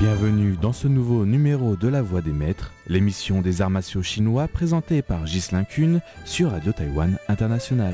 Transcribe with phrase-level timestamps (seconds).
[0.00, 4.46] Bienvenue dans ce nouveau numéro de La Voix des Maîtres, l'émission des arts martiaux chinois
[4.46, 7.92] présentée par Ghislain Kuhn sur Radio Taïwan International.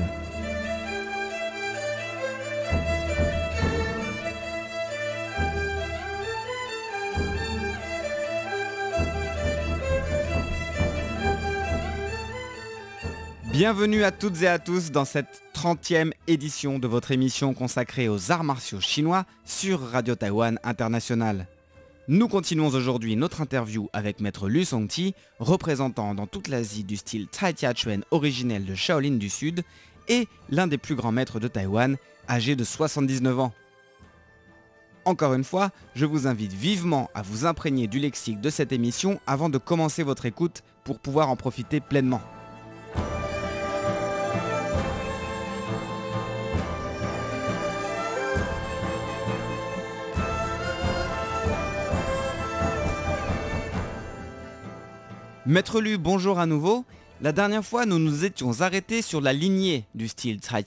[13.51, 18.31] Bienvenue à toutes et à tous dans cette 30e édition de votre émission consacrée aux
[18.31, 21.47] arts martiaux chinois sur Radio Taïwan International.
[22.07, 27.27] Nous continuons aujourd'hui notre interview avec maître Lu Songti, représentant dans toute l'Asie du style
[27.27, 29.63] Tai Tia Chuan originel de Shaolin du Sud
[30.07, 31.97] et l'un des plus grands maîtres de Taïwan,
[32.29, 33.53] âgé de 79 ans.
[35.05, 39.19] Encore une fois, je vous invite vivement à vous imprégner du lexique de cette émission
[39.25, 42.21] avant de commencer votre écoute pour pouvoir en profiter pleinement.
[55.47, 56.85] Maître Lu, bonjour à nouveau.
[57.21, 60.63] La dernière fois, nous nous étions arrêtés sur la lignée du style Tsai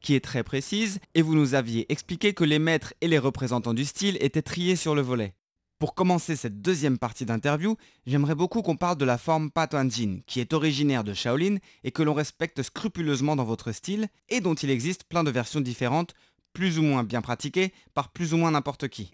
[0.00, 3.74] qui est très précise, et vous nous aviez expliqué que les maîtres et les représentants
[3.74, 5.34] du style étaient triés sur le volet.
[5.80, 10.38] Pour commencer cette deuxième partie d'interview, j'aimerais beaucoup qu'on parle de la forme Patuanjin, qui
[10.38, 14.70] est originaire de Shaolin et que l'on respecte scrupuleusement dans votre style, et dont il
[14.70, 16.14] existe plein de versions différentes,
[16.52, 19.10] plus ou moins bien pratiquées par plus ou moins n'importe qui.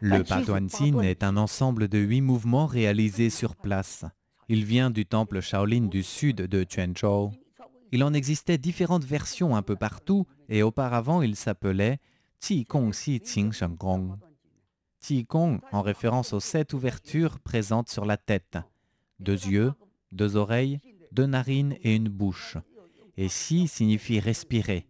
[0.00, 4.04] Le Patuanjin est un ensemble de huit mouvements réalisés sur place.
[4.48, 7.32] Il vient du temple Shaolin du sud de Quanzhou.
[7.90, 11.98] Il en existait différentes versions un peu partout et auparavant il s'appelait
[12.40, 14.16] Qi Gong Si Qing Sheng Gong.
[15.00, 18.58] Qi Gong en référence aux sept ouvertures présentes sur la tête.
[19.18, 19.72] Deux yeux,
[20.12, 20.78] deux oreilles,
[21.10, 22.58] deux narines et une bouche.
[23.16, 24.86] Et Si signifie respirer.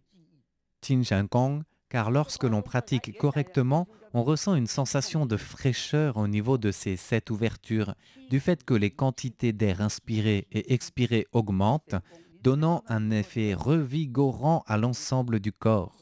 [0.81, 6.27] Qing Sheng Gong car lorsque l'on pratique correctement, on ressent une sensation de fraîcheur au
[6.27, 7.95] niveau de ces sept ouvertures,
[8.29, 11.95] du fait que les quantités d'air inspiré et expiré augmentent,
[12.43, 15.95] donnant un effet revigorant à l'ensemble du corps.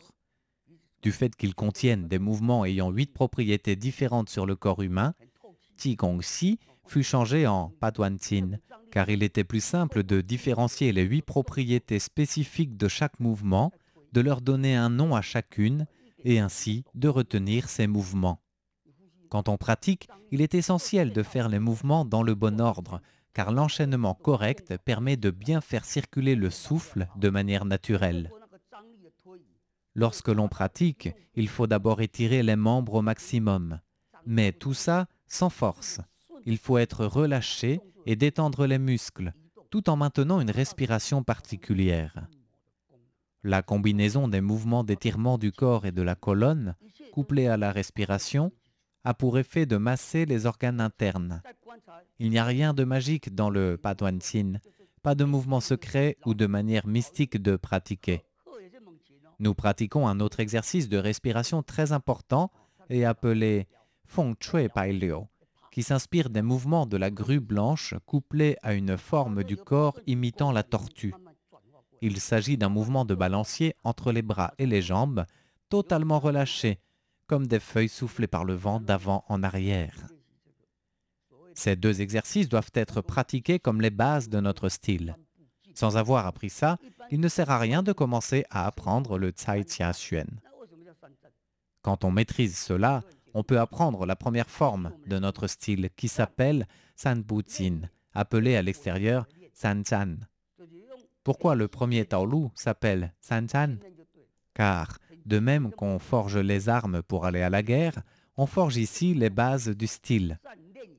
[1.02, 5.14] Du fait qu'ils contiennent des mouvements ayant huit propriétés différentes sur le corps humain,
[5.78, 8.60] Qigong Si fut changé en Paduantin,
[8.92, 13.72] car il était plus simple de différencier les huit propriétés spécifiques de chaque mouvement,
[14.16, 15.88] de leur donner un nom à chacune
[16.24, 18.42] et ainsi de retenir ces mouvements.
[19.30, 23.02] Quand on pratique, il est essentiel de faire les mouvements dans le bon ordre,
[23.34, 28.32] car l'enchaînement correct permet de bien faire circuler le souffle de manière naturelle.
[29.96, 33.82] Lorsque l'on pratique, il faut d'abord étirer les membres au maximum,
[34.26, 36.00] mais tout ça sans force.
[36.46, 39.34] Il faut être relâché et détendre les muscles,
[39.70, 42.30] tout en maintenant une respiration particulière.
[43.48, 46.74] La combinaison des mouvements d'étirement du corps et de la colonne,
[47.14, 48.52] couplée à la respiration,
[49.04, 51.44] a pour effet de masser les organes internes.
[52.18, 53.80] Il n'y a rien de magique dans le
[54.20, 54.54] Sin,
[55.04, 58.24] pas de mouvement secret ou de manière mystique de pratiquer.
[59.38, 62.50] Nous pratiquons un autre exercice de respiration très important
[62.90, 63.68] et appelé
[64.06, 65.28] Feng Chui Pai Liu,
[65.70, 70.52] qui s'inspire des mouvements de la grue blanche couplés à une forme du corps imitant
[70.52, 71.14] la tortue.
[72.02, 75.26] Il s'agit d'un mouvement de balancier entre les bras et les jambes,
[75.70, 76.80] totalement relâchés,
[77.28, 80.08] comme des feuilles soufflées par le vent d'avant en arrière.
[81.54, 85.16] Ces deux exercices doivent être pratiqués comme les bases de notre style.
[85.74, 86.78] Sans avoir appris ça,
[87.12, 90.28] il ne sert à rien de commencer à apprendre le Tsai Tia Xuan.
[91.82, 96.68] Quand on maîtrise cela, on peut apprendre la première forme de notre style qui s'appelle
[96.96, 100.16] San Jin, appelé à l'extérieur San Chan.
[101.26, 103.78] Pourquoi le premier Taolu s'appelle Sanchan
[104.54, 108.04] Car, de même qu'on forge les armes pour aller à la guerre,
[108.38, 110.40] on forge ici les bases du style.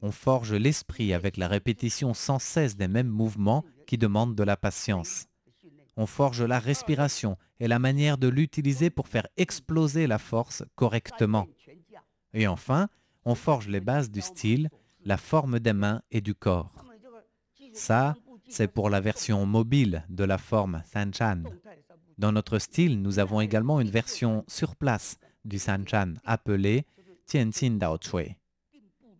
[0.03, 4.57] On forge l'esprit avec la répétition sans cesse des mêmes mouvements qui demandent de la
[4.57, 5.27] patience.
[5.97, 11.47] On forge la respiration et la manière de l'utiliser pour faire exploser la force correctement.
[12.34, 12.89] Et enfin,
[13.25, 14.71] on forge les bases du style,
[15.05, 16.84] la forme des mains et du corps.
[17.72, 18.17] Ça,
[18.48, 21.43] c'est pour la version mobile de la forme Sanchan.
[22.19, 26.87] Dans notre style, nous avons également une version sur place du Sanchan appelée
[27.27, 28.37] Tianqin Dao Chui.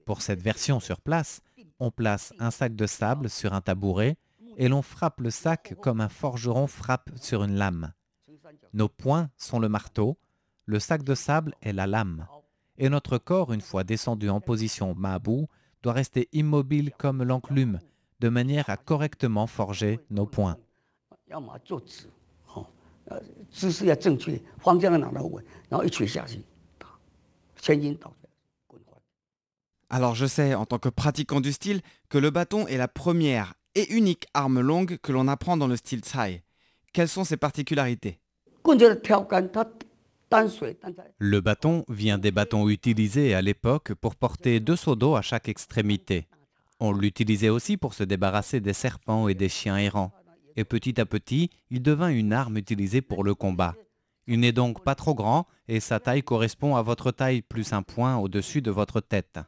[0.05, 1.41] Pour cette version sur place,
[1.79, 4.17] on place un sac de sable sur un tabouret
[4.57, 7.93] et l'on frappe le sac comme un forgeron frappe sur une lame.
[8.73, 10.17] Nos poings sont le marteau,
[10.65, 12.27] le sac de sable est la lame.
[12.79, 15.47] Et notre corps, une fois descendu en position Mabu,
[15.83, 17.81] doit rester immobile comme l'enclume
[18.21, 20.57] de manière à correctement forger nos points.
[29.89, 33.55] Alors je sais, en tant que pratiquant du style, que le bâton est la première
[33.75, 36.43] et unique arme longue que l'on apprend dans le style Tsai.
[36.93, 38.19] Quelles sont ses particularités?
[41.19, 45.49] Le bâton vient des bâtons utilisés à l'époque pour porter deux seaux d'eau à chaque
[45.49, 46.27] extrémité.
[46.79, 50.13] On l'utilisait aussi pour se débarrasser des serpents et des chiens errants.
[50.57, 53.75] Et petit à petit, il devint une arme utilisée pour le combat.
[54.27, 57.83] Il n'est donc pas trop grand et sa taille correspond à votre taille plus un
[57.83, 59.39] point au-dessus de votre tête.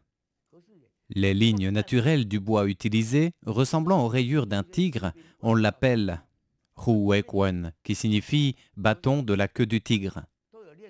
[1.10, 6.22] Les lignes naturelles du bois utilisé, ressemblant aux rayures d'un tigre, on l'appelle
[6.76, 10.22] Huekwen, qui signifie bâton de la queue du tigre.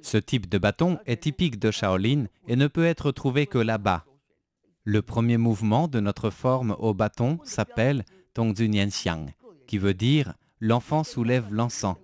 [0.02, 4.04] Ce type de bâton est typique de Shaolin et ne peut être trouvé que là-bas.
[4.90, 9.26] Le premier mouvement de notre forme au bâton s'appelle Tongzu Xiang,
[9.66, 11.98] qui veut dire l'enfant soulève l'encens,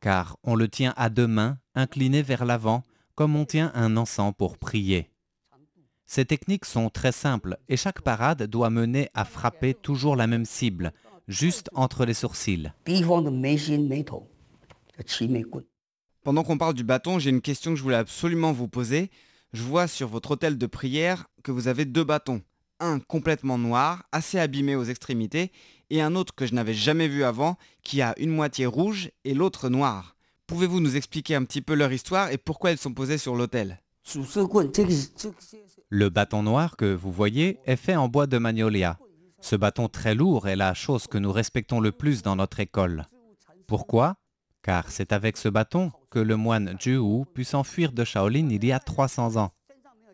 [0.00, 2.82] car on le tient à deux mains, incliné vers l'avant,
[3.14, 5.10] comme on tient un encens pour prier.
[6.06, 10.46] Ces techniques sont très simples et chaque parade doit mener à frapper toujours la même
[10.46, 10.94] cible,
[11.28, 12.72] juste entre les sourcils.
[16.22, 19.10] Pendant qu'on parle du bâton, j'ai une question que je voulais absolument vous poser.
[19.54, 22.42] Je vois sur votre hôtel de prière que vous avez deux bâtons.
[22.80, 25.52] Un complètement noir, assez abîmé aux extrémités,
[25.90, 29.32] et un autre que je n'avais jamais vu avant, qui a une moitié rouge et
[29.32, 30.16] l'autre noire.
[30.48, 33.80] Pouvez-vous nous expliquer un petit peu leur histoire et pourquoi elles sont posées sur l'hôtel?
[35.88, 38.98] Le bâton noir que vous voyez est fait en bois de magnolia.
[39.40, 43.06] Ce bâton très lourd est la chose que nous respectons le plus dans notre école.
[43.68, 44.16] Pourquoi?
[44.62, 48.70] Car c'est avec ce bâton que le moine Zhu put s'enfuir de Shaolin il y
[48.70, 49.50] a 300 ans.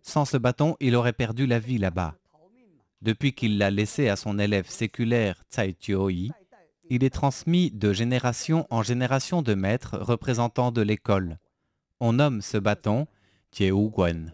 [0.02, 2.14] Sans ce bâton, il aurait perdu la vie là-bas.
[3.02, 6.32] Depuis qu'il l'a laissé à son élève séculaire Tsai Yi,
[6.88, 11.37] il est transmis de génération en génération de maîtres représentants de l'école.
[12.00, 13.06] On nomme ce bâton
[13.55, 14.32] Guen.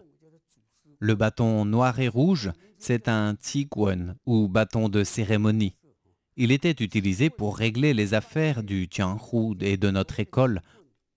[0.99, 5.75] Le bâton noir et rouge, c'est un Tiguan ou bâton de cérémonie.
[6.37, 10.61] Il était utilisé pour régler les affaires du Tianhu et de notre école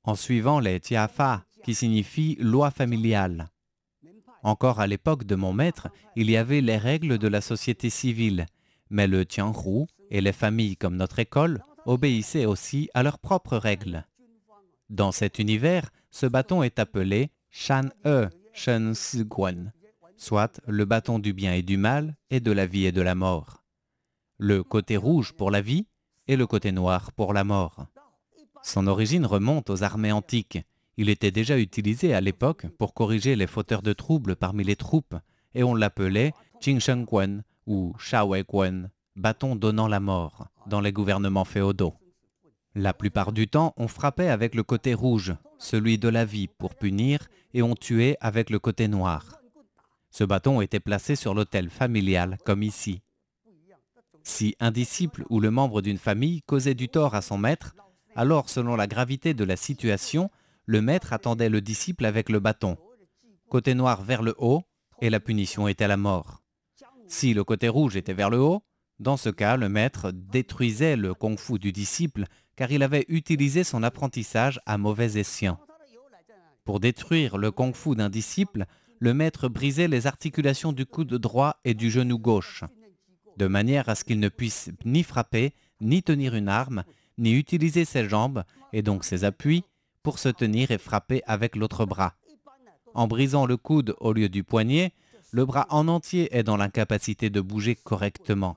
[0.05, 3.50] en suivant les Tiafa, qui signifie loi familiale.
[4.43, 8.47] Encore à l'époque de mon maître, il y avait les règles de la société civile,
[8.88, 14.06] mais le Tianhu et les familles comme notre école obéissaient aussi à leurs propres règles.
[14.88, 18.94] Dans cet univers, ce bâton est appelé Shan-e, Shen
[19.25, 19.73] Guan,
[20.17, 23.14] soit le bâton du bien et du mal et de la vie et de la
[23.14, 23.62] mort.
[24.38, 25.87] Le côté rouge pour la vie
[26.26, 27.87] et le côté noir pour la mort.
[28.62, 30.59] Son origine remonte aux armées antiques.
[30.97, 35.17] Il était déjà utilisé à l'époque pour corriger les fauteurs de troubles parmi les troupes
[35.55, 41.95] et on l'appelait Qingshengguan ou Shaoguan, bâton donnant la mort, dans les gouvernements féodaux.
[42.75, 46.75] La plupart du temps, on frappait avec le côté rouge, celui de la vie, pour
[46.75, 49.41] punir, et on tuait avec le côté noir.
[50.11, 53.03] Ce bâton était placé sur l'autel familial, comme ici.
[54.23, 57.75] Si un disciple ou le membre d'une famille causait du tort à son maître,
[58.15, 60.31] alors selon la gravité de la situation,
[60.67, 62.77] le maître attendait le disciple avec le bâton,
[63.49, 64.62] côté noir vers le haut,
[65.01, 66.43] et la punition était la mort.
[67.09, 68.62] Si le côté rouge était vers le haut,
[68.99, 73.83] dans ce cas, le maître détruisait le kung-fu du disciple car il avait utilisé son
[73.83, 75.59] apprentissage à mauvais escient.
[76.64, 78.67] Pour détruire le kung-fu d'un disciple,
[78.99, 82.64] le maître brisait les articulations du coude droit et du genou gauche,
[83.38, 86.85] de manière à ce qu'il ne puisse ni frapper, ni tenir une arme,
[87.19, 89.64] ni utiliser ses jambes, et donc ses appuis,
[90.02, 92.14] pour se tenir et frapper avec l'autre bras.
[92.95, 94.93] En brisant le coude au lieu du poignet,
[95.31, 98.57] le bras en entier est dans l'incapacité de bouger correctement.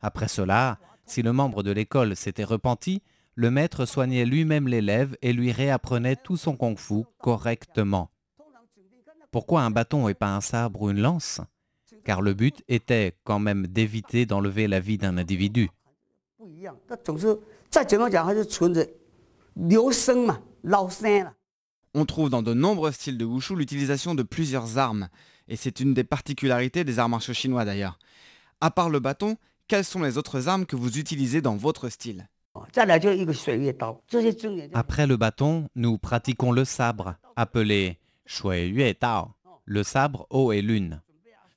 [0.00, 3.02] Après cela, si le membre de l'école s'était repenti,
[3.34, 8.10] le maître soignait lui-même l'élève et lui réapprenait tout son kung-fu correctement.
[9.30, 11.40] Pourquoi un bâton et pas un sabre ou une lance?
[12.04, 15.70] Car le but était quand même d'éviter d'enlever la vie d'un individu.
[21.94, 25.08] On trouve dans de nombreux styles de wushu l'utilisation de plusieurs armes,
[25.48, 27.98] et c'est une des particularités des arts martiaux chinois d'ailleurs.
[28.60, 29.36] À part le bâton,
[29.68, 32.28] quelles sont les autres armes que vous utilisez dans votre style?
[34.74, 39.28] Après le bâton, nous pratiquons le sabre, appelé Shui Tao,
[39.64, 41.00] le sabre eau et lune.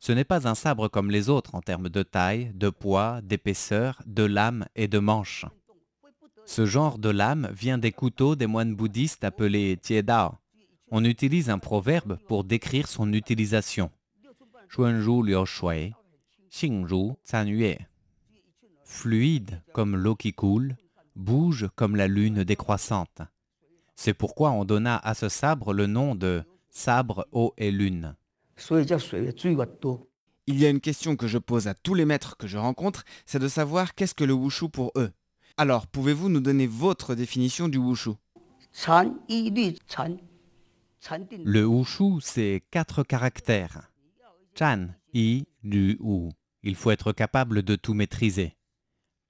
[0.05, 4.03] Ce n'est pas un sabre comme les autres en termes de taille, de poids, d'épaisseur,
[4.05, 5.47] de lame et de manche.
[6.45, 10.33] Ce genre de lame vient des couteaux des moines bouddhistes appelés Dao.
[10.91, 13.89] On utilise un proverbe pour décrire son utilisation.
[18.83, 20.75] Fluide comme l'eau qui coule,
[21.15, 23.23] bouge comme la lune décroissante.
[23.95, 28.15] C'est pourquoi on donna à ce sabre le nom de sabre eau et lune.
[28.56, 30.06] 所以叫水的水越多。
[30.46, 33.04] Il y a une question que je pose à tous les maîtres que je rencontre,
[33.24, 35.12] c'est de savoir qu'est-ce que le wushu pour eux.
[35.56, 38.16] Alors, pouvez-vous nous donner votre définition du wushu
[38.72, 40.18] 禅一律禅，
[41.00, 43.90] 禅定 Le wushu, c'est quatre caractères.
[44.58, 46.30] Chan, I, Lu, Wu.
[46.62, 48.56] Il faut être capable de tout maîtriser.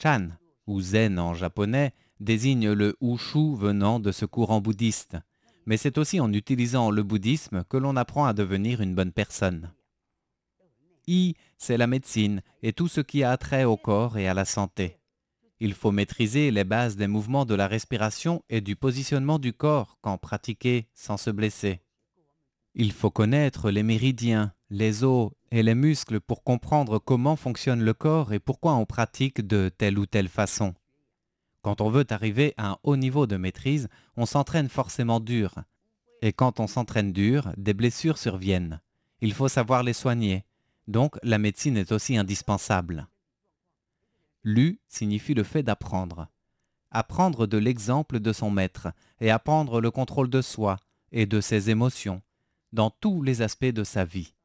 [0.02, 0.28] Chan,
[0.66, 5.16] ou Zen en japonais, désigne le wushu venant de ce courant bouddhiste.
[5.65, 9.71] Mais c'est aussi en utilisant le bouddhisme que l'on apprend à devenir une bonne personne.
[11.07, 14.45] I, c'est la médecine et tout ce qui a trait au corps et à la
[14.45, 14.99] santé.
[15.59, 19.97] Il faut maîtriser les bases des mouvements de la respiration et du positionnement du corps
[20.01, 21.81] quand pratiqué sans se blesser.
[22.73, 27.93] Il faut connaître les méridiens, les os et les muscles pour comprendre comment fonctionne le
[27.93, 30.73] corps et pourquoi on pratique de telle ou telle façon.
[31.65, 35.55] Quand on veut arriver à un haut niveau de maîtrise, on s'entraîne forcément dur.
[36.21, 38.81] Et quand on s'entraîne dur, des blessures surviennent.
[39.19, 40.45] Il faut savoir les soigner.
[40.87, 43.07] Donc la médecine est aussi indispensable.
[44.43, 46.27] Lu signifie le fait d'apprendre.
[46.91, 50.77] Apprendre de l'exemple de son maître et apprendre le contrôle de soi
[51.11, 52.21] et de ses émotions
[52.73, 54.35] dans tous les aspects de sa vie.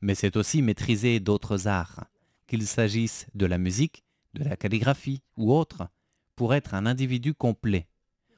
[0.00, 2.06] Mais c'est aussi maîtriser d'autres arts,
[2.46, 4.02] qu'il s'agisse de la musique,
[4.32, 5.88] de la calligraphie ou autre,
[6.36, 7.88] pour être un individu complet.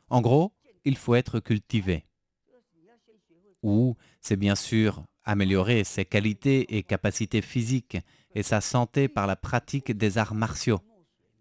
[0.09, 0.53] En gros,
[0.85, 2.07] il faut être cultivé.
[3.63, 7.99] Ou c'est bien sûr améliorer ses qualités et capacités physiques
[8.35, 10.81] et sa santé par la pratique des arts martiaux.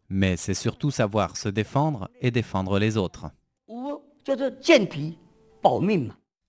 [0.09, 3.27] Mais c'est surtout savoir se défendre et défendre les autres.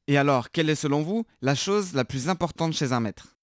[0.08, 3.36] Et alors, quelle est selon vous la chose la plus importante chez un maître?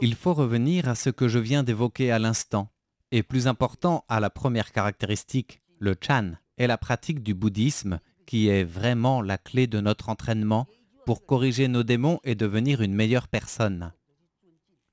[0.00, 2.71] Il faut revenir à ce que je viens d'évoquer à l'instant,
[3.12, 8.48] et plus important à la première caractéristique, le chan, et la pratique du bouddhisme, qui
[8.48, 10.66] est vraiment la clé de notre entraînement
[11.04, 13.92] pour corriger nos démons et devenir une meilleure personne.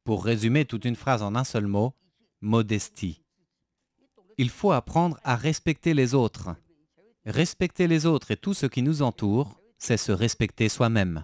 [0.04, 1.94] Pour résumer toute une phrase en un seul mot,
[2.42, 3.24] modestie.
[4.38, 6.56] Il faut apprendre à respecter les autres.
[7.26, 11.24] Respecter les autres et tout ce qui nous entoure, c'est se respecter soi-même.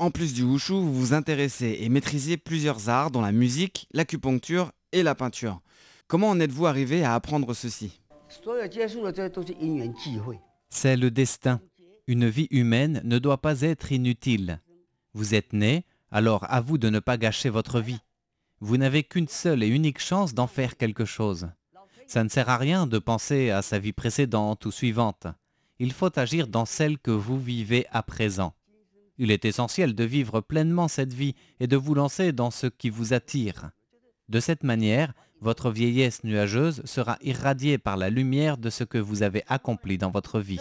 [0.00, 4.70] En plus du wushu, vous vous intéressez et maîtrisez plusieurs arts, dont la musique, l'acupuncture
[4.92, 5.60] et la peinture.
[6.06, 8.00] Comment en êtes-vous arrivé à apprendre ceci?
[10.70, 11.60] C'est le destin.
[12.06, 14.60] Une vie humaine ne doit pas être inutile.
[15.14, 18.00] Vous êtes né, alors à vous de ne pas gâcher votre vie.
[18.60, 21.48] Vous n'avez qu'une seule et unique chance d'en faire quelque chose.
[22.06, 25.26] Ça ne sert à rien de penser à sa vie précédente ou suivante.
[25.80, 28.54] Il faut agir dans celle que vous vivez à présent.
[29.18, 32.88] Il est essentiel de vivre pleinement cette vie et de vous lancer dans ce qui
[32.88, 33.70] vous attire.
[34.28, 39.22] De cette manière, votre vieillesse nuageuse sera irradiée par la lumière de ce que vous
[39.22, 40.58] avez accompli dans votre vie.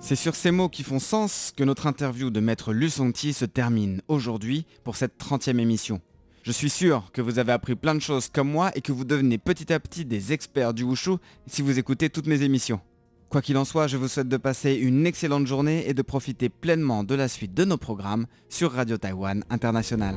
[0.00, 4.02] C'est sur ces mots qui font sens que notre interview de Maître Lusonti se termine
[4.08, 6.00] aujourd'hui pour cette 30e émission.
[6.42, 9.04] Je suis sûr que vous avez appris plein de choses comme moi et que vous
[9.04, 11.12] devenez petit à petit des experts du wushu
[11.46, 12.80] si vous écoutez toutes mes émissions.
[13.28, 16.48] Quoi qu'il en soit, je vous souhaite de passer une excellente journée et de profiter
[16.48, 20.16] pleinement de la suite de nos programmes sur Radio Taïwan International.